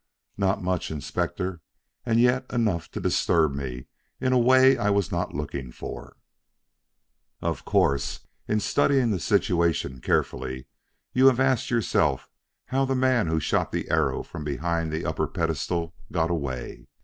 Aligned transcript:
"Not 0.35 0.63
much, 0.63 0.89
Inspector 0.89 1.61
and 2.07 2.19
yet 2.19 2.51
enough 2.51 2.89
to 2.89 2.99
disturb 2.99 3.53
me 3.53 3.85
in 4.19 4.33
a 4.33 4.39
way 4.39 4.75
I 4.75 4.89
was 4.89 5.11
not 5.11 5.35
looking 5.35 5.71
for. 5.71 6.17
Of 7.39 7.65
course, 7.65 8.21
in 8.47 8.59
studying 8.61 9.11
the 9.11 9.19
situation 9.19 9.99
carefully, 10.01 10.65
you 11.13 11.27
have 11.27 11.39
asked 11.39 11.69
yourself 11.69 12.31
how 12.65 12.83
the 12.83 12.95
man 12.95 13.27
who 13.27 13.39
shot 13.39 13.71
the 13.71 13.91
arrow 13.91 14.23
from 14.23 14.43
behind 14.43 14.91
the 14.91 15.05
upper 15.05 15.27
pedestal 15.27 15.93
got 16.11 16.31
away. 16.31 16.87